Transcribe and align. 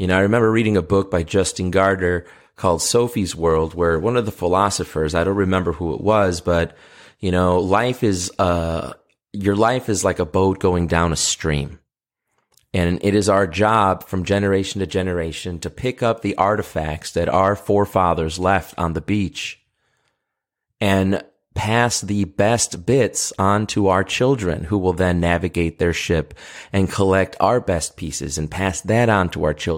You 0.00 0.06
know, 0.06 0.16
I 0.16 0.20
remember 0.20 0.50
reading 0.50 0.78
a 0.78 0.82
book 0.82 1.10
by 1.10 1.24
Jostein 1.24 1.70
Gaarder 1.70 2.24
called 2.56 2.80
Sophie's 2.80 3.36
World, 3.36 3.74
where 3.74 3.98
one 3.98 4.16
of 4.16 4.24
the 4.24 4.32
philosophers, 4.32 5.14
I 5.14 5.24
don't 5.24 5.36
remember 5.36 5.72
who 5.72 5.92
it 5.92 6.00
was, 6.00 6.40
but 6.40 6.74
you 7.18 7.30
know, 7.30 7.58
life 7.58 8.02
is, 8.02 8.32
uh, 8.38 8.94
your 9.34 9.56
life 9.56 9.90
is 9.90 10.02
like 10.02 10.18
a 10.18 10.24
boat 10.24 10.58
going 10.58 10.86
down 10.86 11.12
a 11.12 11.16
stream. 11.16 11.80
And 12.72 12.98
it 13.02 13.14
is 13.14 13.28
our 13.28 13.46
job 13.46 14.04
from 14.04 14.24
generation 14.24 14.78
to 14.78 14.86
generation 14.86 15.58
to 15.58 15.68
pick 15.68 16.02
up 16.02 16.22
the 16.22 16.34
artifacts 16.38 17.10
that 17.10 17.28
our 17.28 17.54
forefathers 17.54 18.38
left 18.38 18.78
on 18.78 18.94
the 18.94 19.02
beach 19.02 19.60
and 20.80 21.22
pass 21.54 22.00
the 22.00 22.24
best 22.24 22.86
bits 22.86 23.32
on 23.38 23.66
to 23.66 23.88
our 23.88 24.04
children 24.04 24.64
who 24.64 24.78
will 24.78 24.92
then 24.92 25.20
navigate 25.20 25.78
their 25.78 25.92
ship 25.92 26.32
and 26.72 26.90
collect 26.90 27.36
our 27.40 27.60
best 27.60 27.96
pieces 27.96 28.38
and 28.38 28.50
pass 28.50 28.80
that 28.80 29.08
on 29.08 29.28
to 29.28 29.44
our 29.44 29.52
children. 29.52 29.68